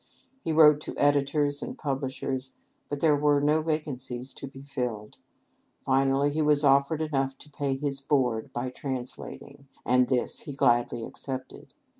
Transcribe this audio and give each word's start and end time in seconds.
He 0.43 0.51
wrote 0.51 0.79
to 0.81 0.95
editors 0.97 1.61
and 1.61 1.77
publishers; 1.77 2.55
but 2.89 3.01
there 3.01 3.15
were 3.15 3.39
no 3.39 3.61
vacancies 3.61 4.33
to 4.33 4.47
be 4.47 4.63
filled. 4.63 5.17
Finally 5.85 6.31
he 6.31 6.41
was 6.41 6.63
offered 6.63 7.03
enough 7.03 7.37
to 7.37 7.51
pay 7.51 7.75
his 7.75 8.01
board 8.01 8.51
by 8.51 8.71
translating, 8.71 9.67
and 9.85 10.07
this 10.07 10.39
he 10.39 10.53
gladly 10.53 11.05
accepted. 11.05 11.75